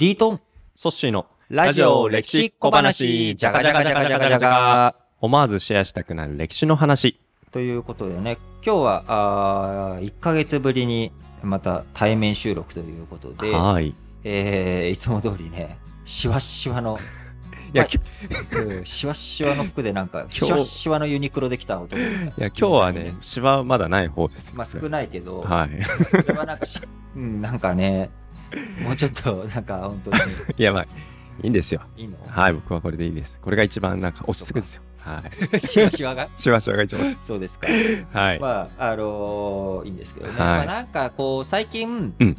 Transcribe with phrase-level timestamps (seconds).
[0.00, 0.40] リートン
[0.74, 7.20] ソッシーのラジオ歴史小話じゃがじゃがじゃがじゃがじゃが思わずシェアしたくなる歴史の話。
[7.52, 13.88] ということでね今日はあ1ヶ月ぶりにまた対面収録ということで、はい。
[13.88, 13.94] い
[14.24, 15.76] えーいつも通りね
[16.06, 16.96] シワッシワの
[17.74, 17.98] いき
[18.56, 22.04] うんシワッシワの服でなんか 日シワッシワのユニクロで来た男い
[22.38, 24.54] や今日はね、シワまだない方ですよ。
[24.56, 25.84] まあ少ないけど、はい。
[25.84, 26.80] それはなんかし、
[27.14, 28.08] うん、なんかね
[28.82, 30.16] もうちょっとなんか本当に
[30.58, 30.82] いや、まあ、
[31.42, 31.80] いいんですよ。
[31.96, 32.16] いいの？
[32.26, 33.38] はい、僕はこれでいいです。
[33.40, 34.82] これが一番なんか落ち着くんですよ。
[34.98, 35.60] はい。
[35.62, 36.28] シワシワが？
[36.34, 37.72] シワシワが一番そうですかく。
[38.12, 38.38] はい。
[38.40, 42.36] まああのーいいんですけどね、はいまあ、なんかこう最近うん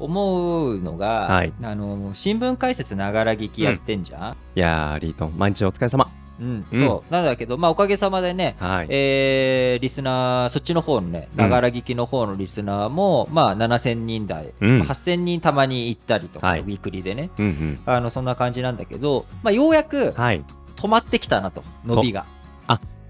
[0.00, 6.08] 思うのが、はいあのー新聞解説ながら聞きやってんじゃん、いやー、リートン、毎日お疲れ様。
[6.40, 6.66] うん。
[6.72, 6.86] うん。
[6.86, 7.12] そう。
[7.12, 8.86] なんだけどまあおかげさまでねはい。
[8.90, 11.38] えーリスナーそっちの方のねうん。
[11.38, 14.78] ながら聞きの方のリスナーも、まあ7000人台、うん。
[14.80, 16.60] まあ8000人たまに行ったりとか、はい。
[16.60, 17.30] ウィークリーでね。
[17.38, 17.78] うんうん。
[17.86, 20.44] あのそんな感じなんだけど、まあ、ようやくはい。
[20.76, 22.26] 止まってきたなと伸びが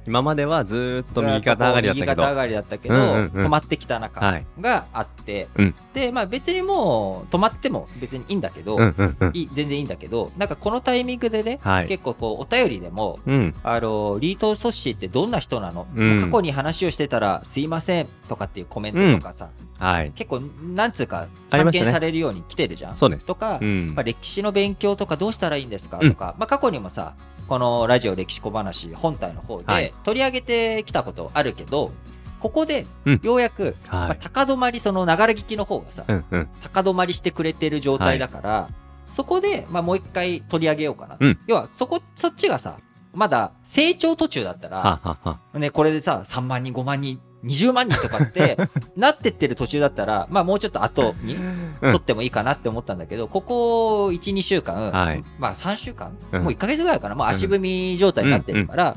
[0.07, 2.05] 今まではずーっと右肩上がりだったけど。
[2.05, 4.47] 右肩上がりだったけど、うんうんうん止まってきた中はい。
[4.61, 9.31] があって、うんでまあ別にもう止まっても別にいいんだけど、うんうんうん。
[9.35, 11.87] いい全然いいんだけどなんかこのタイミングでね、はい。
[11.87, 13.55] 結構こうお便りでもうん。
[13.63, 20.13] あのリートソッシーってどんな人なの、うん過去に話をしてたらすいませんとかっていうコメントとかさ、はい。
[20.15, 20.41] 結構
[20.75, 22.97] なんつうか散見されるように来てるじゃん。
[22.97, 23.27] そうです。
[23.27, 24.03] とか、うんまあ、。
[24.05, 25.99] 歴史の勉強とかどうしたらいいんですか？
[26.01, 27.15] うんとか、まあ、過去にもさ
[27.49, 31.93] このラジオ歴史小話本体の方はいで取り上げてきたことあるけど、
[32.41, 34.19] ここでうんようやく、まあ、はい。
[34.21, 36.49] 高止まりそのながら聞きの方がさ、うんうん。
[36.63, 38.69] 高止まりしてくれてる状態だから、
[39.09, 42.79] そこで、まあ、もう一回取り上げようかなと、うん要はそこそっちがさ
[43.15, 45.59] まだ成長途中だったら、ははは。
[45.59, 48.57] ね、これでさ3万人5万人20万人とかって
[48.97, 51.75] なってってる途中だったらまあもうちょっと後にうん。
[51.81, 55.23] 取ってもいいかなって思ったんだけど、ここ12週間、はい。
[55.39, 56.43] まあ3週間、うん。
[56.45, 57.15] もう1か月ぐらいかな？
[57.15, 58.97] もう足踏み状態になってるから、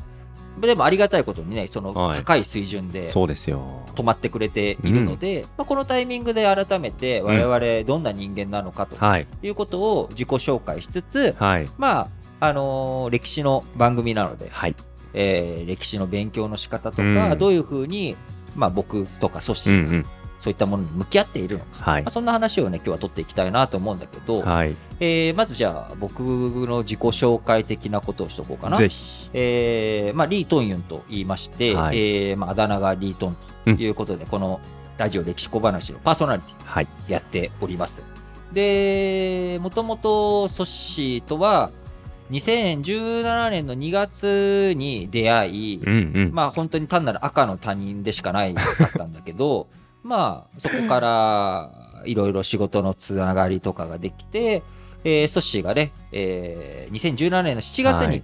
[0.61, 2.17] でもありがたいことにねそのはい。
[2.17, 3.61] 高い水準でそうですよ。
[3.95, 9.27] 止まってくれているので、まあ、このタイミングで改めて我々どんな人間なのかとはい。
[9.43, 11.69] いうことを自己紹介しつつ、はい。
[11.77, 12.09] ま
[12.39, 14.75] ああのー歴史の番組なので、はい。
[15.13, 17.39] えー歴史の勉強の仕方とか、うん。
[17.39, 18.15] どういうふうに、
[18.57, 20.05] まあ、僕とか組織がうんうん。
[20.39, 22.11] そういったものに向き合っているのか、はいまあ、。
[22.11, 24.75] そんな話をね今日は取っていきたいなと思うんだけど、はい。
[24.99, 28.77] えーまずじゃあ僕の自己紹介的なことをしとこうかな。
[28.77, 29.29] ぜひ。
[29.33, 34.59] えーまあ、リー・トンユンと言いまして、はいえーまあ、あだ名がリートンということで、この
[34.97, 36.87] ラジオ歴史小話のパーソナリティはい。
[37.07, 38.03] やっております。
[38.53, 41.71] で、もともとソッシーとは
[42.31, 46.31] 2017年の2月に出会い、うんうん。
[46.33, 49.67] まあ本当に単なる赤の他人でしかないかったんだけど、
[50.03, 54.63] まあそこからいろいろ仕事のつながりとかができて、
[55.03, 58.23] えーソッシーがね、えー2017年の7月に、はい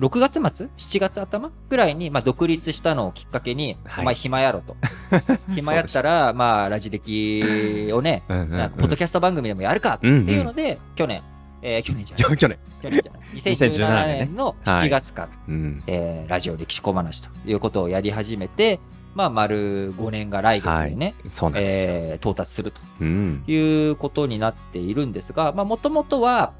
[0.00, 1.50] 6月末 ?7 月頭？
[1.68, 4.74] ぐらいに、まあ、独立したのをきっかけに、はいお前暇やろと。
[5.54, 11.22] 暇やったら、まあ、ラジ歴をね、うんうんうんなんかポッドキャスト番組でもやるかっていうので、去年、
[11.62, 12.58] えー去年じゃない、 去年。
[12.82, 15.82] 去年じゃない、2017年の7月から、うん。
[15.86, 18.80] えーラジオ歴史小話ということをやり始めて、
[19.14, 21.92] まあ、丸5年が来月にね、そうなんですよ。
[21.94, 23.44] えー到達するとうん。
[23.46, 23.56] い
[23.90, 26.52] うことになっているんですが、もともとは、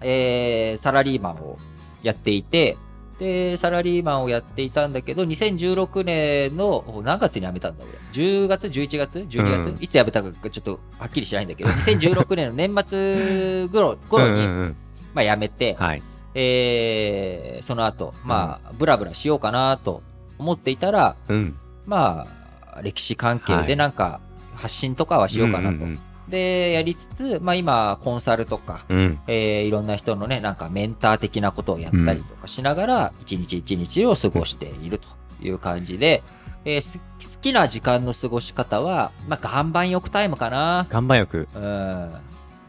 [0.00, 1.58] えーサラリーマンを
[2.02, 2.76] やっていて、
[3.22, 7.92] で、サラリーマンをやっていたんだけど、2016年の何月に辞めたんだ俺。
[8.12, 14.76] 10月 ?11 月 ?12 月、うんいつ辞めたかちょっとはっきりしないんだけど、2016年の年末頃 頃に、うんうんうん
[15.14, 16.02] まあ、辞めて、はい。
[16.34, 20.02] えーその後、まあ、ブラブラしようかなと
[20.38, 21.56] 思っていたら、うん。
[21.86, 22.26] ま
[22.74, 24.18] あ、歴史関係はいでなんか
[24.56, 25.84] 発信とかはしようかなと。
[25.84, 26.00] うん
[26.32, 29.18] で、やりつつ、まあ今、コンサルとか、うんうん。
[29.28, 35.08] えーいろんな人のね、なんかメンター的なことをやったりとかしながら、一日一日を過ごしていると
[35.42, 36.22] いう感じで、
[36.64, 37.04] えーす好
[37.40, 40.86] きな時間の過ごし方は、まあ、岩盤浴タイムかな。
[40.90, 41.48] 岩盤浴。
[41.54, 42.12] うん。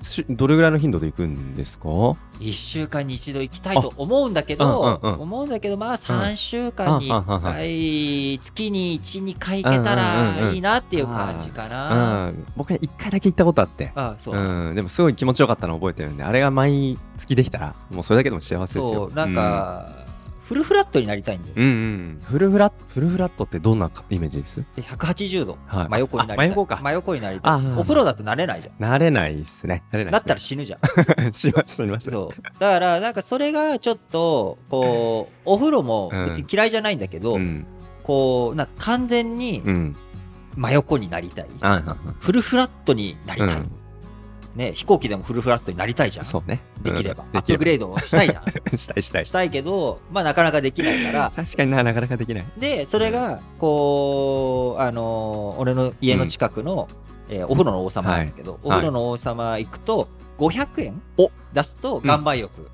[0.04, 12.26] しどれぐらいの頻度で行くんですか？1週間に一度行きたいと思うんだけど、うんうんうん思うんだけど、まあ3週間に1回、月に1、2回行けたらいいなっていう感じかうな。
[12.28, 12.46] ん。
[12.58, 13.92] 僕ね、一回だけ行ったことあって。
[13.96, 14.36] あそう。
[14.36, 14.76] うん。
[14.76, 19.06] でもすごい気持ちよかったの覚えてるんで、あれが毎月できたら、もうそれだけでも幸せですよそ。
[19.06, 20.03] う、なんか、
[20.44, 21.54] フルフラットになりたいんだよ。
[21.58, 22.22] うん、うんうん。
[22.24, 24.64] フルフラット、フルフラットってどんなイメージです？
[24.76, 26.48] で180度、はい真横になりたい。
[26.48, 27.62] あ真横か真横になりたい。
[27.78, 28.76] お風呂だとなれないじゃん。
[28.94, 29.84] 慣れないっすね。
[29.92, 30.12] 慣れないね。
[30.12, 30.80] だったら死ぬじゃん。
[31.24, 32.12] ら、 します、します。
[32.12, 32.42] そう。
[32.60, 37.66] だから、なんかそれがちょっと、こう、お風呂も別に嫌いじゃないんだけど、うん。
[38.04, 39.96] こう、なんか完全にうん。
[40.56, 41.48] 真横になりたい。
[41.62, 43.50] ああフルフラットになりたい。
[43.58, 43.72] うん
[44.56, 46.26] ね、飛行機でもフルフラットになりたいじゃん。
[46.26, 46.60] そうね。
[46.82, 47.24] できれば。
[47.32, 47.38] うん。
[47.38, 48.44] アップグレードをしたいじゃん。
[48.44, 49.26] ド したいしたい。
[49.26, 52.46] したいけど、まあなかなかできないから、確かにななかなかできない。
[52.60, 56.88] で、それが、こう、あのー俺の家の近くの、
[57.30, 60.08] えーお風呂の王様なんだけど、お風呂の王様行くと、
[60.38, 61.32] 500円お。
[61.54, 62.70] 出すと岩盤浴、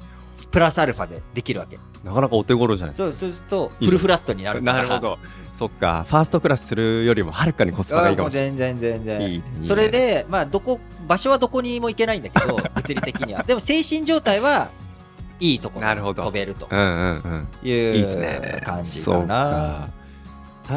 [0.52, 1.78] プラスアルファでできるわけ。
[2.04, 3.18] なかなかお手頃じゃないですか。
[3.18, 4.74] そうすると、フルフラットになるから。
[4.80, 5.19] なるほど。
[5.51, 6.06] そっか。
[6.07, 9.19] ファーストクラスするよりもはるかにコスパがいいかもしれあもう全然全然。
[9.19, 13.44] ないいそれで、まあ、どこ、場所はどこにも行けないんだけど、 物理的には。
[13.44, 14.69] でも、精神状態は
[15.40, 15.81] いいところ。
[15.81, 16.24] になるほど。
[16.24, 16.88] 飛べるとうんうん
[17.63, 17.68] うん。
[17.68, 18.60] いいすね。
[18.62, 19.90] う感じそうか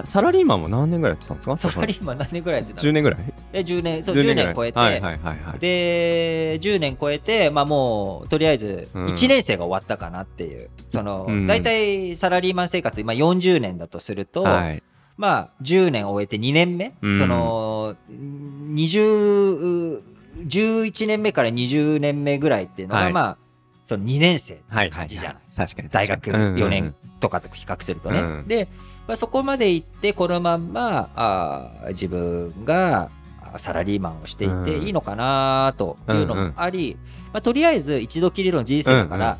[0.05, 1.57] サラリーマンも何年ぐらいやってたんですか？
[1.57, 3.21] サラリーマン何年ぐらいやってたの？10年ぐらい？
[3.53, 4.47] で10年、そう、10ぐらい。
[4.47, 5.59] 年超えて、はいはいはいはい。
[5.59, 9.07] で、10年超えて、まあもう、とりあえず、うん。
[9.07, 10.71] 1年生が終わったかなっていう。
[10.89, 14.83] そのうん、大体サラリーマン生活、今40年だとすると、はい。
[15.19, 17.19] まあ、10年終えて2年目、うん。
[17.19, 20.01] その、20、
[20.49, 23.13] 11年目から20年目ぐらいっていうのが、はい。
[23.13, 23.39] まあ、
[23.85, 25.43] その2年生ってはい感じじゃない？
[25.55, 28.21] 確かに大学4年とかと比較するとね。
[28.21, 28.49] うん。
[28.49, 28.69] で、
[29.07, 33.11] まあ、そこまで行って、このまんま、あー自分が
[33.55, 34.83] あサラリーマンをしていてうん。
[34.85, 36.97] いいのかなというのもあり、
[37.33, 39.39] まあ、とりあえず一度きりの人生だから、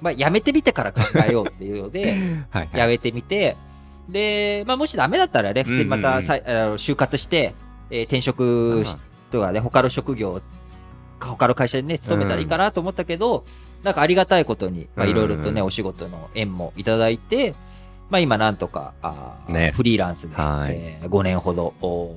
[0.00, 2.16] まあ、やめてみてから考えようっていうので、
[2.50, 2.78] はいはい。
[2.78, 3.56] やめてみて、
[4.08, 6.02] で、まあ、もしダメだったらね、普通にまうん。
[6.02, 7.54] うんうんあの就活して、
[7.90, 8.96] えー転職し
[9.30, 10.40] とかね、他の職業、
[11.20, 13.44] 他の会社にね、勤めたらいいかなと思ったけど、
[13.82, 17.54] なんかありがたいことに、いろいろとね、お仕事の縁もいただいて、
[18.12, 19.72] まあ、今なんとか、あーね。
[19.74, 20.74] フリーランスで、はい。
[20.74, 22.14] えー5年ほどお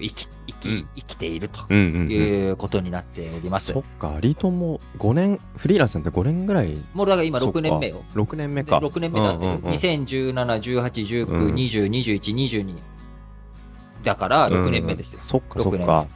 [0.00, 0.88] 生き生き、うん。
[0.96, 2.10] 生きているとうんうんうん。
[2.10, 3.72] いうことになっております。
[3.72, 6.76] そっかリートンも5年フリーランスなんて5年ぐらい。
[6.94, 8.02] もうだから今6年目よ。
[8.16, 9.72] 6年目でか6年目になってる、うんうんうん。
[9.72, 12.74] 2017、18、19、うん20、21、22
[14.02, 15.20] だから6年目ですよ。
[15.22, 16.06] そっかそ6年っか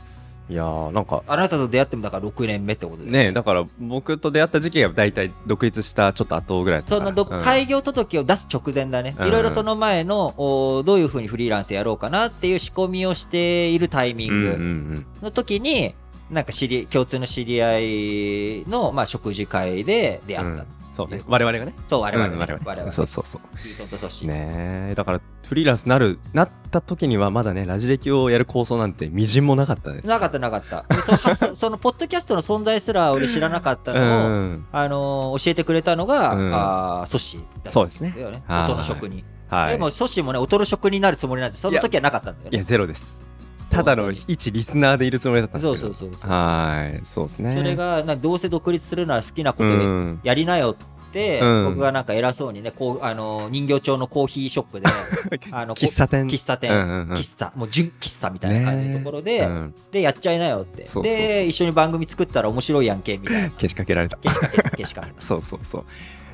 [0.50, 3.11] いやーなんかあなたと出会ってもだから6年目ってことで。
[3.11, 7.41] ねだから僕と出会った時期が大体独立したちょっと後ぐらいそのどうん。
[7.41, 9.29] 開業届を出す直前だね、うん。
[9.29, 15.06] いろいろその前のおどういうふうにフリーランスやろうかなっていう仕込みをしているタイミンうんうんうグん。
[15.23, 15.94] の時に、
[16.31, 20.67] なんか知り共通の知り合いの、まあ、食事会で出会った、うん
[21.00, 21.23] そうね。
[21.26, 21.75] 我々がね。
[21.87, 24.26] そう我々ね、うん我々我々そうそうそう。
[24.26, 24.94] ねえ。
[24.97, 30.06] だからフリーランスなるなった時にはまだねラジ歴をやる構想なんてみじんもなかったです。
[30.06, 30.85] なかったなかった。
[30.88, 34.67] でそ そのポッドキャストの存在すら俺知らなかったうのを、ん。
[34.73, 36.55] あのー教えてくれたのが、うん。
[36.55, 38.14] あーソッシーだったそうですね。
[38.49, 39.25] 音の職人。
[39.49, 39.73] はい。
[39.73, 42.56] でもソッシーもね、音の職人になるつもりなんて、その時はなかったんだよね。
[42.56, 43.23] いやゼロです
[43.70, 45.94] ただの一リスナーでいるつもりだったんでそうすけど。
[45.94, 46.31] そうそうそう。
[46.31, 47.00] はい。
[47.05, 47.55] そうですね。
[47.55, 50.20] それがなどうせ独立するなら好きなこうとん。
[50.25, 51.64] やりなよって、うん。
[51.67, 54.87] 僕がなんか偉そうにねこうあの人形町のコーヒーショップで
[55.52, 56.26] あの喫茶店。
[56.26, 57.12] こ喫茶店、うんうんうん。
[57.12, 57.52] 喫茶。
[57.55, 60.87] もう純喫茶みたいな感じのところで、うんでやっちゃいなよって。
[60.87, 61.28] そうそうそう。
[61.28, 63.50] で一緒に番組作ったら面白いやんけみたいな。
[63.56, 64.17] けしかけられた。
[64.17, 64.70] けしかけた。
[64.70, 65.20] けしかけた。
[65.22, 65.84] そうそうそう。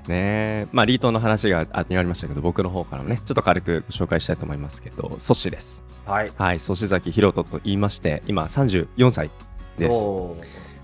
[0.08, 5.84] ねえ、まあ、リートンの話がありましたけど、僕の方からもね、ちょっと軽くご紹介したいと思いますけど、ソシです。
[6.04, 9.30] はいはい、ソシザキヒロトと言いまして、今34歳
[9.78, 10.06] です。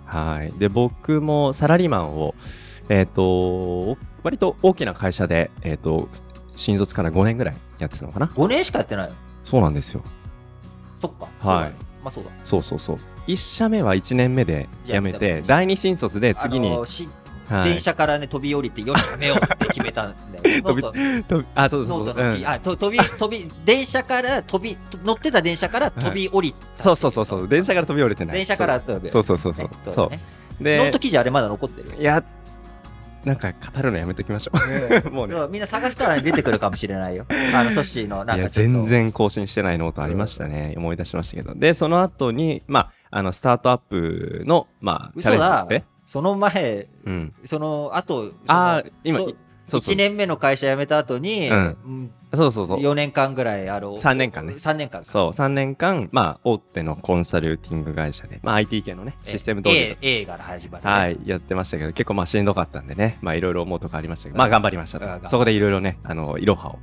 [0.06, 0.52] はい。
[0.58, 2.34] で、僕もサラリーマンを、
[2.88, 6.08] えっ、と、割と大きな会社で、えっ、と、
[6.54, 8.26] 新卒から5年ぐらいやってたのかな。
[8.26, 9.14] 5年しかやってないの？
[9.44, 10.02] そうなんですよ。
[11.00, 11.70] そっかはい
[12.04, 12.98] まあそうだそうそうそう。
[13.26, 17.08] 1社目は1年目で辞めて、第2新卒で次に、あのし
[17.52, 17.70] はい。
[17.70, 22.14] 電車からね飛び降りてよしやめようって決めたんだよ 飛びノートとあ、そうそうそう。
[22.16, 22.46] うん。
[22.46, 27.48] あと飛び飛び電車から飛び乗ってた電車から飛び降りたそうそうそうそう。
[27.48, 28.36] 電車から飛び降りてない。
[28.36, 29.64] 電車から飛びそうそうそうそう。
[29.64, 30.10] ねそうそう。
[30.10, 30.22] だね
[30.60, 31.94] でノート記事あれまだ残ってるよ。
[31.98, 32.22] いや
[33.24, 34.52] なんか語るのやめときましょ
[35.06, 35.10] う。
[35.10, 35.34] もうね。
[35.48, 37.24] みんな探したら出てくるかもしれないよ。
[37.54, 41.54] あのソッシーのなんいやか全然更新してないノートありましたね、思い出しましたけど。
[41.54, 47.34] でその後にまああのスタートアップのまあチャレンジえその前うん。
[47.44, 51.56] その後ああ今そうそう1年目の会社辞めた後に、うん。
[51.56, 52.10] うん。
[52.34, 52.78] そうそうそう。
[52.80, 54.54] 4年間ぐらいあの三年間ね。
[54.54, 55.10] 3年間か。
[55.10, 64.98] そう3年間まあ大手のコンサルティング会社でまあ IT 系のねシステム導入と A, A から始まる、ね、はい、やってましたけど、結構まあしんどかったんでね、まあいろいろ思うとこありましたけど、まあうん頑張りまし。
[64.98, 65.28] た。
[65.28, 66.78] そこでいろいろね、あの、いろはを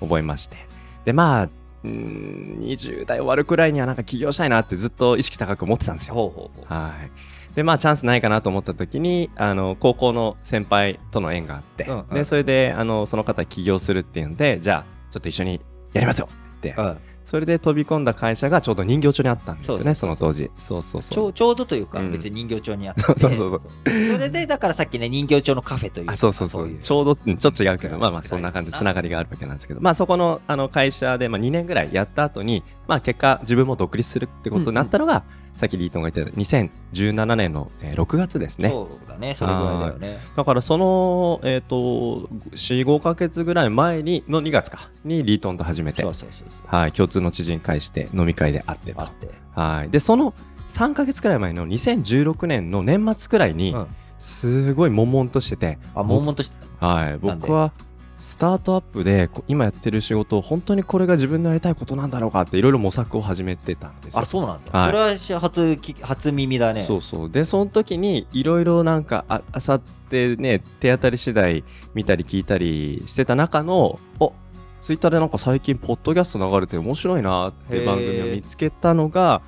[0.00, 0.56] 覚えまして。
[1.04, 1.48] で、まあ、
[1.84, 6.14] うーん20代終わるくらいにはなんか起業したいなってずっと意識高く思ってたんですよ。
[6.14, 7.54] ほうほうほうはい。
[7.54, 15.60] で、まあチャンスないかなと思った時に、あの、高校の先輩との縁があって、うんうんで、それで、あの、その方起業するっていうんで、じゃあ、ちょっと一緒に
[15.92, 20.50] やりますよって言って、うんそれで飛び込んだ会社がちょうど人形町にあったんですよね、その当時。
[20.58, 21.12] そうそうそう。
[21.14, 22.12] ちょうちょうどというか、うん。
[22.12, 23.60] 別に人形町にあって、 そうそうそう。
[23.86, 26.12] それでだからさっきね人形町のカフェというか。
[26.12, 26.68] あそうそうそう。
[26.68, 28.72] いちょうどうんちょっと違うけどまあまあそんな感じ。
[28.72, 29.80] つながりがあるわけなんですけど。
[29.80, 35.22] まあそこのあの会社でまあ2年ぐらいやった後にまあ結果自分も独立するってことになったのが、
[35.56, 38.70] さっきリートンが言ってた2017年の、えー6月ですね。
[38.70, 39.34] そうだね。
[39.34, 40.18] それぐらいだよね。
[40.36, 44.90] だからその、えー、と45か月ぐらい前にの2月か。
[45.04, 49.06] にリートンと初めて共通の知人会して飲み会で会ってと。
[49.06, 49.30] て。
[49.54, 50.34] はい、でその
[50.68, 53.86] 3か月くらい前の2016年の年末くらいにうん。
[54.22, 57.72] すごい悶々としてて、あ悶々としてはい、僕は
[58.22, 64.20] スタートアップでこ今やってる仕事本当にこれが自分のやりたいことなんだろうかっていろいろ模索を始めてたんですよ。
[64.20, 64.90] あそうなんだ、はい。
[64.90, 66.84] それはし初き初耳だね。
[66.84, 67.30] そうそう。
[67.30, 71.64] でその時にいろいろなんかああさってね手当たり次第
[71.94, 74.32] 見たり聞いたりしてた中のお
[74.80, 79.42] ツイッターでなんか最近ポッドキャスト流れて面白いなっていう番組を見つけたのが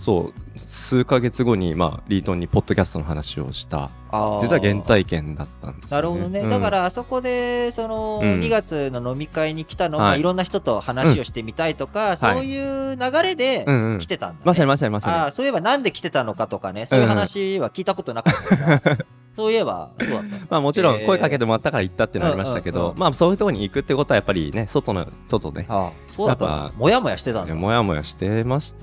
[0.00, 3.90] そう数ヶ月後に、まあ、リートンにポッドキャストの話をした。
[4.10, 4.40] あー。
[4.40, 6.50] 実は原体験だったんですよ、ね、なるほどね、うん。
[6.50, 8.38] だからあそこでそのうん。
[8.40, 10.20] 2月の飲み会に来たのは、はい。
[10.20, 13.98] い、ろんな人と話をしてみたいとか、そういう流れでうんうん。
[13.98, 14.40] 来てたんだ、ね。
[14.46, 15.16] まさにまさにまさに。
[15.16, 18.98] ああそういえばなんで来てたのかとかねそういう話は聞いたことなかったから、
[19.36, 21.02] そういえばそうだったまあもちろえー。
[21.02, 22.98] ん声かけてもらったから行ったってのありましたけど、うんうんうん。
[23.00, 27.54] まあそういうところに行くってことはやっぱりね外の外ねああそうだったんやっぱだもやもやしてたんだ。
[27.54, 28.74] もやもやしてまし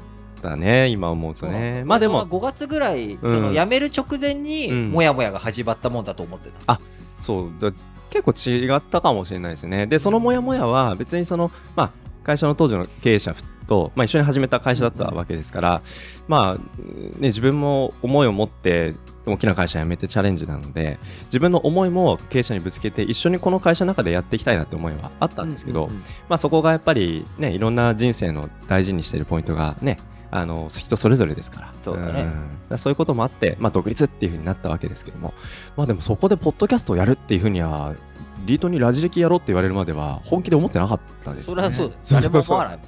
[0.47, 1.83] たね今思うとね。
[1.85, 3.29] まあでもその5月ぐらい、うん。
[3.29, 4.91] その辞める直前にうん。
[4.91, 6.79] もやもやが始まったもんだと思ってた、
[7.19, 7.51] そう。
[7.59, 7.71] だ
[8.09, 9.87] 結構違ったかもしれないですね。
[9.87, 11.91] でそのモヤモヤは別にそのまあ
[12.23, 13.35] 会社の当時の経営者
[13.67, 15.81] と、まあ、一緒に始めた会社だったわけですから、
[16.27, 16.81] まあ
[17.19, 26.01] ね自分も思いを持って大きな会社辞めてチャレンジなので自分の思いも経営者にぶつけて一緒にこの会社の中でやっていきたいなって思いはあったんですけど、うんうんうん。
[26.29, 31.73] まあ、そこがやっぱりねいろんな人生の大事にしているポイントがねあの人それぞれですから。
[31.83, 32.23] そうだね。
[32.73, 32.77] ん。
[32.77, 35.33] そういうこともあって、まあ、独立っていうふうになったわけですけども。
[35.75, 37.95] まあでもそこでポッドキャストをやるっていうふうには
[38.45, 41.99] リートにラジ歴やろうって言われるまでは本気で思ってなかったです、ね、それはそうだよ。
[42.03, 42.57] そう誰もそう。
[42.57, 42.79] 思わない。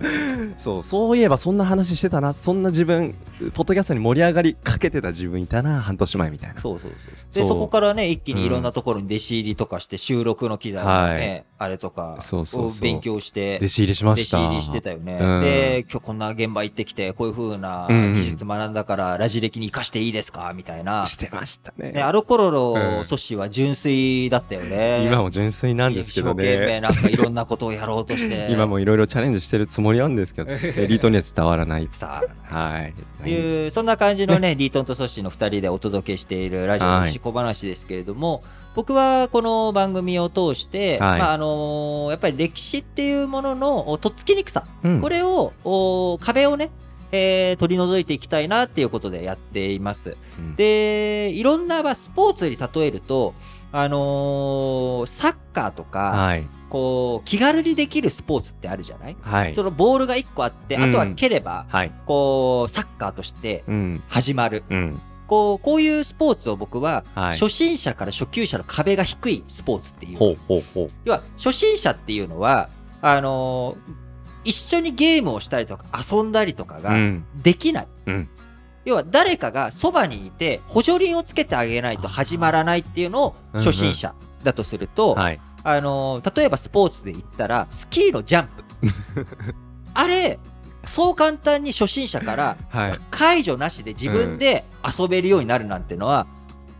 [0.57, 2.33] そうそういえばそんな話してたな。
[2.33, 3.15] そんな自分
[3.53, 6.59] ポッドキャストに盛り上がりかけてた自分いたな半年前みたいな。
[6.59, 7.43] そうそうそう。
[7.43, 12.79] でそこからね一気にいろんなところに弟子入りとかして収録の機材とかね、あれとかそうそうそう。
[12.79, 15.41] を勉強して弟子入りしま弟子した入りしてたよね、うん。
[15.41, 18.13] で今日こんな現場行ってきてこういう風なうんうん。
[18.15, 20.53] 技術学んだからラジ歴に生かしていいですか？
[20.55, 21.91] みたいな、してましたね。
[21.91, 22.53] ね、あの頃うん。
[22.53, 25.05] のソッシーは純粋だったよね。
[25.05, 28.47] 今も純粋なんですけど一生懸命ねなんかいろんなことをやろうとして。
[28.51, 30.55] 今もいろいろチャレンジしてるつもりなんですけどエ
[30.87, 31.89] リートには伝わらない。
[31.91, 32.81] 伝わらない。
[32.83, 32.87] は
[33.25, 33.29] い。
[33.29, 38.43] いうそんな感じのねリートンとソッシーの2人でお届けしているラジオのし小話ですけれども、
[38.75, 41.19] 僕はこの番組を通して、はい。
[41.19, 45.01] まああのやっぱり歴史っていうもののおとっつきにくさ、うん。
[45.01, 46.71] これをお壁をね、
[47.11, 50.15] えー取り除いていきたいなっていうことでやっています。
[50.37, 50.55] うん。
[50.55, 53.33] でいろんなまあスポーツに例えると、
[53.71, 56.47] あのーサッカーとか、はい。
[56.69, 59.17] こう気軽にできるスポーツってあるじゃない？
[59.21, 59.55] はい。
[59.55, 60.83] そのボールが1個あって、うん。
[60.83, 61.91] あとは蹴ればはい。
[62.05, 64.03] こうサッカーとしてうん。
[64.07, 64.63] 始まる。
[64.69, 67.31] うんこうこういうスポーツを僕は、はい。
[67.31, 70.37] 初心者から初級者の壁が低いスポーツっていう。
[71.05, 72.69] 要は初心者っていうのは
[73.01, 74.09] あのー
[74.45, 77.25] 一緒にゲームをしたりとか遊んだりとかがうん。
[77.43, 78.29] できない、うん。
[78.85, 83.59] 要は誰かがそばにいて補助輪をつけてあげないと始まらないっていうのをうん。
[83.59, 85.39] 初心者だとすると、はい。
[85.63, 88.63] あのー例えばスポーツで言ったらスキーのジャンプ。
[89.93, 90.39] あれ
[90.89, 92.93] そう簡単に初心者からはい。
[93.11, 96.27] 解除なしで自分で遊べるようになるなんてのは、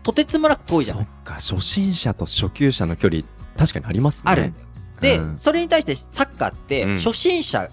[0.02, 1.04] とてつもなく遠いじゃない？
[1.04, 3.22] そっか初心者と初級者の距離
[3.56, 4.32] 確かにありますね。
[4.32, 4.46] ある。
[4.48, 4.66] んだよ。
[5.00, 5.36] で、うん。
[5.36, 6.96] それに対してサッカーってうん。
[6.96, 7.70] 初心者、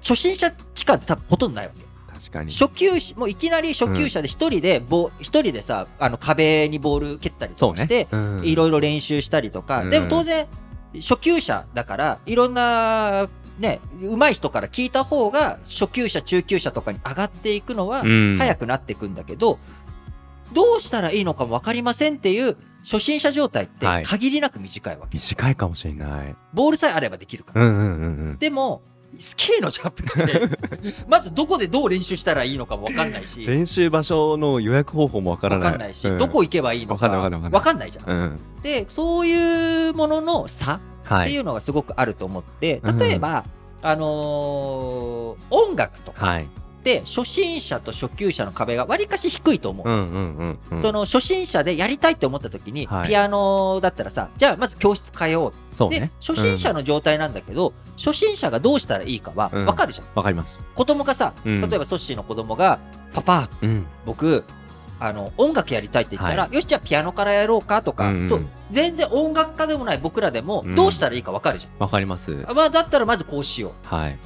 [0.00, 1.84] 初心者期間って多分ほとんどないわけ。
[2.12, 2.52] 確かに。
[2.52, 8.44] 初級者もういきなり初級者で一人でボ一人でさあの壁にボール蹴ったりそうねとかして、うん。
[8.44, 9.90] いろいろ練習したりとか、うん。
[9.90, 10.46] でも当然
[10.94, 13.28] 初級者だからいろんな
[13.58, 18.36] ね上手い人から聞いた方が初級者中級者とかに上がっていくのはうん。
[18.38, 19.58] 早くなっていくんだけど、
[20.52, 24.02] どうしたらいいのかも分かりませんっていう初心者状態ってはい。
[24.04, 26.36] 限りなく短いわけ、短いかもしれない。
[26.52, 27.86] ボールさえあればできるから、うんうんうんう
[28.32, 28.38] ん。
[28.38, 28.82] でも
[29.18, 30.58] スキーのジャンプって
[31.08, 33.46] まずどこでどう練習したらいいのかも分かんないし。
[33.46, 35.70] 練習場所の予約方法もわからない。
[35.70, 36.18] 分かんないし、うん。
[36.18, 37.50] どこ行けばいいのかわかんないわかんない。
[37.50, 38.10] 分かんないじゃん。
[38.10, 38.38] うん。
[38.62, 42.98] でそういうものの差はいっていうのがすごくあると思って、うん。
[42.98, 43.44] 例えば、
[43.82, 46.48] あのー音楽とかはい。
[47.06, 49.88] 初心者と初級者の壁がわりかし低いと思う。
[49.88, 50.82] うんうんうんうん。
[50.82, 53.08] その初心者でやりたいって思った時に、はい。
[53.08, 55.52] ピアノだったらさじゃあまず教室通おう。
[55.52, 56.12] でそうね。
[56.20, 59.64] 初心者の状態なんだけど、初心者がどうしたらいいかはうん。
[59.64, 60.66] 分かるじゃん、わかります。
[60.74, 61.60] 子供がさうん。
[61.62, 62.78] 例えばソッシーの子供が
[63.14, 63.86] 「パパうん。
[64.04, 64.44] 僕
[65.06, 68.28] あの音楽やりたい」って言ったら、はよしじゃあピアノからやろうか」とか、うんうん。
[68.28, 70.74] そう全然音楽家でもない僕らでもうん。
[70.74, 72.44] どうしたらいいか分かるじゃん、わかります。
[72.48, 73.94] あまあ、だったらまずこうしよう。
[73.94, 74.18] はい。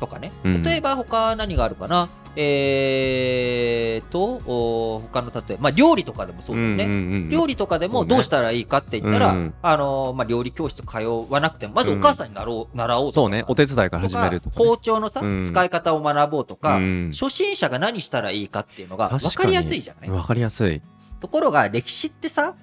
[0.00, 0.62] とかね、うん。
[0.62, 10.98] 例えば他何があるかなえー、とお他の例えまあ料理とかでもそうだよね、んんん料理とかでもどうしたらいいかって言ったら、うんあのまあ、料理教室通
[11.30, 13.44] わなくてもまずお母さんになろう、習おうとかそうね。
[13.46, 14.66] お手伝いから始めるとかね。
[14.66, 15.42] 包丁のさ、うん。
[15.44, 17.10] 使い方を学ぼうとか、うん。
[17.12, 20.10] 初心者が何したらいいかっていうのが分かりやすいじゃない？
[20.10, 20.82] わかりやすい。
[21.20, 22.54] ところが歴史ってさ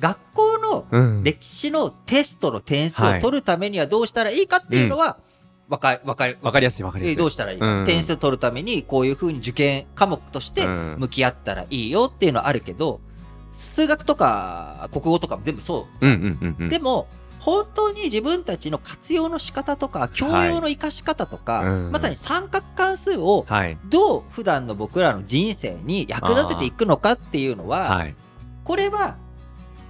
[0.00, 1.22] 学校のうん。
[1.22, 5.18] 歴史のテストの点数を取るためにはどうしたらいいかっていうのは
[5.68, 6.38] 分か分かる。
[6.42, 7.14] わかりやすいわかりやすい。
[7.14, 7.84] えどうしたらいいか、うん。
[7.84, 10.96] 点数取るためにこういうふうに受験科目としてうん。
[10.98, 13.00] 向き合ったらいいよっていうのはあるけど
[13.52, 16.06] 数学とか国語とかも全部そう。
[16.06, 16.68] うんうんうんうん。
[16.68, 21.90] でも本当に自分たちの活用の仕方とか教養の生かし方とか、はいうん。
[21.90, 23.78] まさに三角関数をはい。
[23.86, 28.14] どう普段の僕らの人生に役立てていくのかっていうのは、はい。
[28.64, 29.16] これは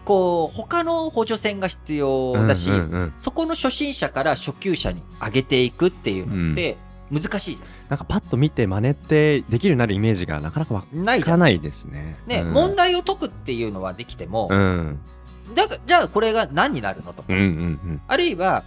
[0.05, 3.15] こう他の補助線が必要だし、うんうんうん。
[3.19, 6.77] そこの初心者から初級者に上げていくっていうのって
[7.11, 11.05] 難しいじなんかパッと見て真似ってできるようになるイメージがなかなかわゃん。
[11.05, 11.39] ないじゃん。
[11.39, 12.17] かないですね。
[12.27, 12.53] ね、うん。
[12.53, 14.99] 問題を解くっていうのはできても、うん。
[15.55, 17.23] だがじゃあこれが何になるのと。
[17.23, 18.01] か、うんうん。
[18.09, 18.65] あるいは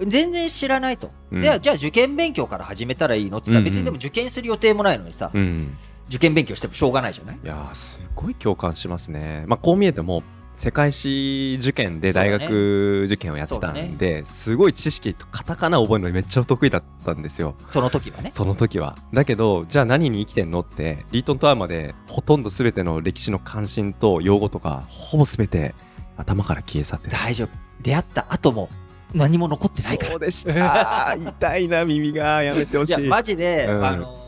[0.00, 1.42] 全然知らないと、うん。
[1.42, 3.70] ではじゃあ受験勉強から始めたらいいのって言ったらうんうん。
[3.70, 5.40] 別にでも受験する予定もないのにさ、うん。
[5.40, 5.76] うん
[6.08, 7.38] 受験勉強してもしょうがないじゃない？
[7.42, 9.44] いやーすごい共感しますね。
[9.46, 10.22] まあこう見えても
[10.62, 17.56] 世界史受験で大学受験をやってたんで、すごい知識とカタカナ覚えるのめっちゃ得意だったんですよ。
[17.66, 18.30] その時はね。
[18.32, 18.96] その時は。
[19.12, 25.74] だけどじゃあ何に生きてんのってリートントワーまでほとんど全ての歴史の関心と用語とかほぼ全て
[26.16, 27.16] 頭から消え去ってた。
[27.16, 27.48] 大丈夫。
[27.82, 28.68] 出会った後も
[29.12, 30.10] 何も残ってないから。
[30.12, 30.20] そう。
[30.20, 31.16] でした。
[31.18, 32.40] 痛いな耳が。
[32.44, 33.00] やめてほしい。
[33.00, 33.84] いや、マジで、うん。
[33.84, 34.22] あのー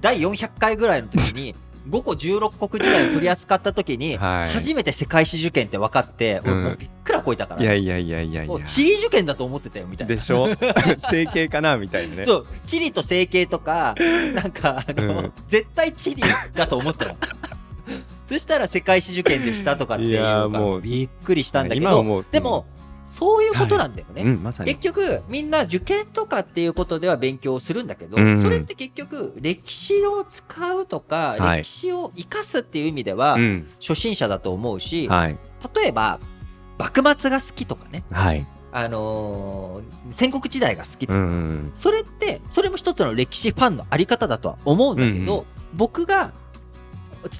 [0.00, 1.54] 第400回ぐらいの時に、
[1.88, 4.50] 5個16国時代を取り扱った時に、 はい。
[4.52, 10.14] 初めて世界史受験って分かって、もうびっくらこいたから、いやいやいやいやいもうや地理受験だと思ってたよみたいな。
[10.14, 10.48] でしょ？
[11.10, 12.24] 整形かなみたいなね。
[12.24, 13.94] そう、地理と整形とか、
[14.34, 15.32] なんか、あの、うん。
[15.48, 16.22] 絶対地理
[16.54, 17.16] だと思ったの。
[18.28, 22.66] そしたら世界史受験でしたとかっていういやのもうがびっくりしたんだけど、でも、
[23.06, 24.22] そういうことなんだよね。
[24.22, 28.42] うんま結局みんな受験とかっていうことでは勉強するんだけど、うん。
[28.42, 31.58] それって結局歴史を使うとか、はい。
[31.62, 33.68] 歴史を生かすっていう意味ではうん。
[33.80, 35.38] 初心者だと思うし、はい。
[35.74, 36.18] 例えば
[36.78, 38.46] 幕末が好きとかね、はい。
[38.72, 46.32] あのー戦国時代が好きとか、うんうんそれってそれも一つの歴史ファンのあり方だとは思うんだけど、うんう僕が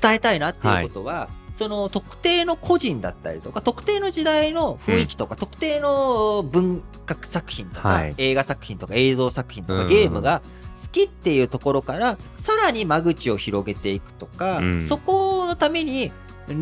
[0.00, 8.14] 伝えたいなっていうことは、その特定の個人だったりとか特定の時代の雰囲気とか、特定の文学作品とか、はい。
[8.18, 9.88] 映画作品とか映像作品とか、うん。
[9.88, 10.42] ゲームが
[10.74, 14.82] 好きっていうところからさらに間口を広げていくとか、うん。
[14.82, 16.12] そこのために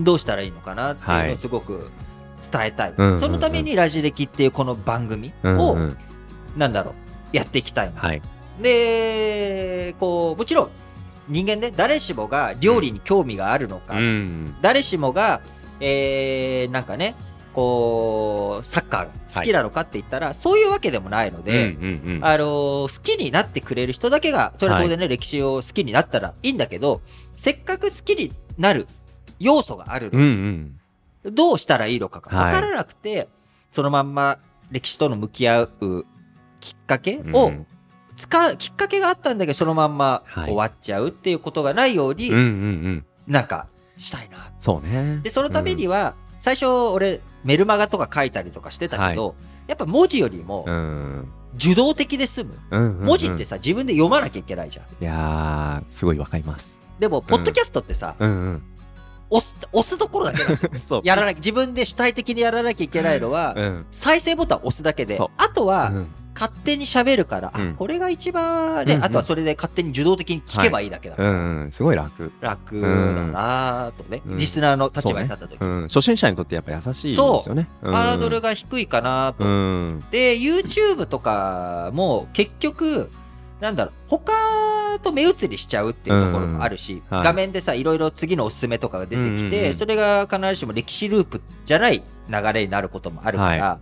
[0.04, 1.33] どうしたらいいのかなっていうのはい。
[1.33, 1.90] をすごく
[2.52, 3.20] 伝えたい、うんうんうん。
[3.20, 5.98] そのために「ラジ歴」っていうこの番組うんを、うん。
[6.57, 8.00] なんだろうやっていきたいな。
[8.00, 8.22] はい。
[8.62, 10.70] でこうもちろん
[11.28, 14.56] 人間ね誰しもが料理に興味があるのか、うん。
[14.60, 15.40] 誰しもが、
[15.80, 17.14] えーなんかね
[17.54, 22.24] こうサッカーが好きなのかって言ったら、そういうわけでもないので、うんうんうん。
[22.24, 27.00] あのー好きになってくれる人だけがそれは当然ね、歴史を好きになったらいいんだけど
[27.37, 28.88] せっかく好きになる
[29.38, 30.78] 要素があるのうん
[31.24, 31.34] うん。
[31.34, 32.52] どうしたらいいのかがはい。
[32.52, 33.28] 分からなくて、
[33.70, 34.38] そのまんま
[34.70, 36.06] 歴史との向き合う
[36.60, 37.66] きっかけをうん
[38.24, 40.44] 使うきっかけがあったんだけどそのまんまはい。
[40.46, 43.06] 終わっちゃうっていうことがないように、うんうんうん。
[43.26, 44.38] なんかしたいな。
[44.58, 45.20] そうね。
[45.22, 49.34] でそのためには、最初俺メルマガとか書いたりとかしてたけど、
[49.66, 51.28] やっぱ文字よりもうん。
[51.56, 53.06] 受動的で済む、うんうんうん。
[53.06, 54.87] 文字ってさ自分で読まなきゃいけないじゃん。
[55.02, 56.80] いやーすごいわかります。
[56.98, 58.62] でもポッドキャストってさ、うん
[59.30, 60.44] 押す押すところだけ
[60.78, 61.00] そう。
[61.04, 63.87] やらなきゃ自分で主体的にやらなきゃいけないのは、うん。
[63.90, 65.18] 再生ボタン押すだけで。
[65.18, 67.75] あとは、うん勝手に喋るから、あうん。
[67.75, 69.05] これが一番ね、うんうん。
[69.05, 71.73] あとはそれで勝手に受動的に聞けばいいだけだから、うんうん。
[71.73, 72.31] すごい楽。
[72.40, 74.38] 楽だなぁとね、うん。
[74.38, 75.83] リスナーの立場に立った時、うん。
[75.83, 77.68] 初心者にとってやっぱ優しいですよね。
[77.83, 80.05] ハードルがが低いかなと、うん。
[80.11, 83.11] で YouTube とかも結局
[83.61, 84.33] なんだろう他
[85.03, 87.16] と目移りしちゃうっていうところもあるし、うん。
[87.16, 87.27] はい。
[87.27, 89.75] 画面でさいろいろ次のおすすめとかが出てきて、うんうんうん。
[89.75, 93.81] それが必ずしも歴史ループじゃない流れになることもあるから、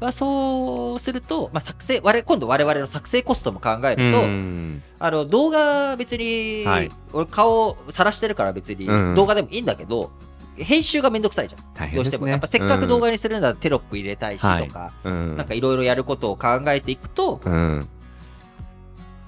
[0.00, 4.82] まあ、そうすると、まあ、作成我々今度我々の作成コストも考えると、うん。
[4.98, 6.90] あの動画別に、はい。
[7.12, 9.14] 俺顔さらしてるから別にうん。
[9.14, 10.10] 動画でもいいんだけど、
[10.56, 11.86] 編集がめんどくさいじゃん。
[11.88, 11.92] ね。
[11.96, 12.28] どうしても。
[12.28, 15.36] やっぱせっかく動画にするならテロップ入れたいしとか、うん。
[15.36, 17.52] なんかいろいろやることを考えていくと、うん。
[17.52, 17.88] うん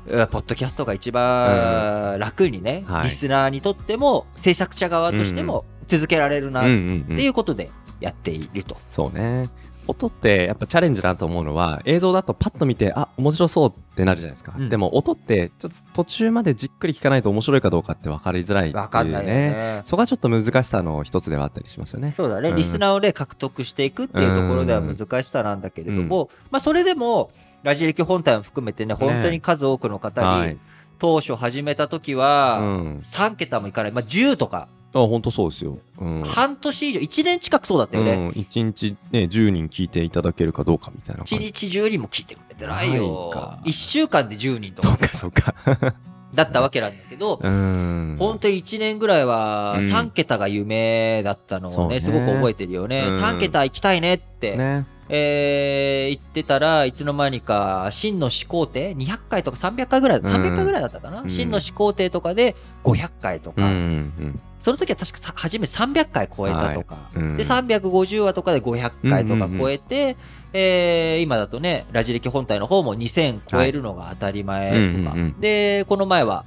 [0.07, 3.03] ポッドキャストが一番楽にね、はい。
[3.05, 8.77] リスナーにとっても制作者側としても続けられるなっうんうんうんていうことでやっていると。
[8.89, 9.49] そうね
[9.91, 14.69] 音ってやっぱチャレンジだと思うのは映像だとパッと見てあ面白そうってなるじゃないですか、うん。
[14.69, 19.83] でも音ってちょっと途中までじっくり聞かないと面白いかどうかって分かりづらいっていかんないよね。
[19.85, 22.15] そこがちょっと難しさの一つではあったりしますよね。
[22.17, 22.57] そうだね、うん。
[22.57, 27.31] リスナーをね、獲得していくっていうところでは難しさなんだけれども、まあ、それでも、
[27.63, 30.57] ラジ歴本体も含めてね、本当に数多くの方に、はい、
[30.99, 36.23] 当初始めた時うは、ん、3桁もいかない、まあ、10とか、あ本当そうですよ、うん。
[36.25, 38.15] 半年以上、1年近くそうだったよね。
[38.15, 41.45] うん、1日ね10人聞いていただけるかどうかみたいな1感じ。
[41.47, 43.31] 日10人も聞いてくれてないよ。
[43.33, 43.61] ないか。
[43.65, 45.55] 1週間で10人とそうかかそうか。
[46.35, 48.17] だったわけなんだけど、うん。
[48.19, 49.89] 本当に1年ぐらいはうん。
[49.89, 52.01] 3桁が夢だったのをね、そうね。
[52.01, 53.07] すごく覚えてるよね。
[53.09, 53.19] うん。
[53.19, 61.29] 3桁行きたいねって、ねえー言ってたらいつの間にか真の始皇帝200回とか300回ぐらい、300回ぐらいだったかな、うん。
[61.29, 67.37] 真の始皇帝とかで500回とうか、んその時は確かさ初め300回超えたとか、うん。
[67.37, 70.17] で350話とかで500回とか超えて、
[70.53, 75.41] えー今だとねラジ歴本体の方も2000超えるのが当たり前とか、はいうんうんうん。
[75.41, 76.45] でこの前は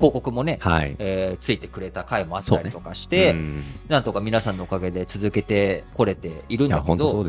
[0.00, 0.96] 広告もね、はい。
[0.98, 3.62] えーついてくれた回もあったりとかして、うん。
[3.88, 7.24] なんとか皆さんのおかげで続けてこれているんだけど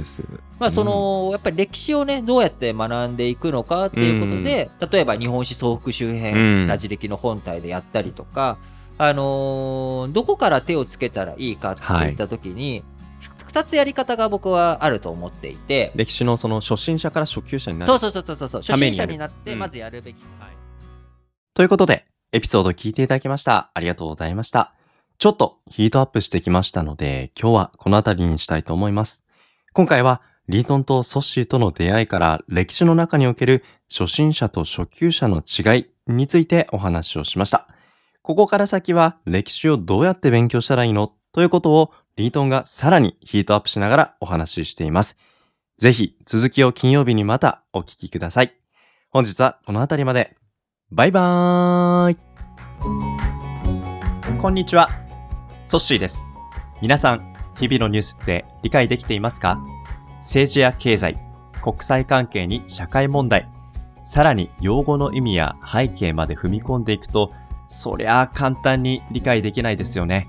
[0.59, 6.67] まあその、やっぱり歴史をねどうやって学んでいくのかっていうことで、例えば日本史総復習編、うん。
[6.67, 8.57] ラジ歴の本体でやったりとか、
[8.97, 12.83] あのーどこから手をつけたらいいかっていった時に、
[13.51, 20.15] 2つやり方が僕はあると思っていて、歴史のその初心者から初級者になるそうそうそうそうそう初心者になってうんまずやるべき、
[21.53, 23.71] ということで、エピソード聞いていただきました。
[23.73, 24.73] ありがとうございました。
[25.17, 29.23] ちょっとヒートアップしてきましたので、今日はこの辺りにしたいと思います。
[29.73, 37.67] 今回は、リートンとソッシーとの出会いから歴史の中における初心者と初級者の違いについてお話をしました。
[38.21, 41.13] ここから先は歴史をどうやって勉強したらいいの？
[41.33, 45.17] ということをリートンがさらにヒートアップしながらお話ししています。
[45.77, 48.53] ぜひ続きを金曜日にまたお聞きください。
[49.09, 50.40] 本日はこの辺りまで。
[50.93, 52.17] バイバーイ
[54.37, 54.89] こんにちは。
[55.63, 56.27] ソッシーです。
[56.81, 59.57] 皆さん、日々のニュースって理解できていますか？
[60.17, 61.17] 政治や経済、
[61.63, 63.47] 国際関係に社会問題、
[64.03, 67.31] さらに用語の意味や背景まで踏み込んでいくと、
[67.67, 70.27] そりゃあ簡単に理解できないですよね。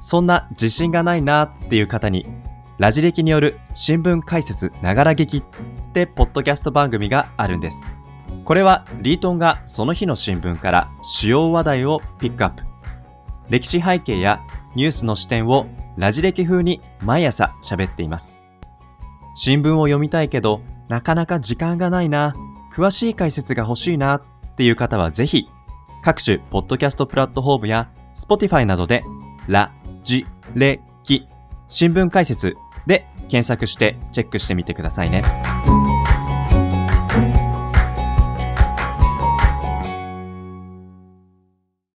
[0.00, 2.26] そんな自信がないなっていう方に、
[2.78, 5.42] ラジ歴による新聞解説ながら劇っ
[5.92, 7.86] てポッドキャスト番組があるんです。
[8.44, 12.64] これはリートンがその日の新聞から主要話題をピックアップ。
[13.48, 14.40] 歴史背景や
[14.74, 18.36] ニュースの視点をラジ歴風に毎朝喋っています。
[19.34, 22.34] 新聞を読みたいけどなかなか時間がないな、
[22.72, 24.22] 詳しい解説が欲しいなっ
[24.56, 25.48] ていう方はぜひ
[26.02, 29.04] 各種ポッドキャストプラットフォームや Spotify などで
[29.46, 31.28] ラジレキ
[31.68, 35.22] 新聞解説で検索してチェックしてみてくださいね。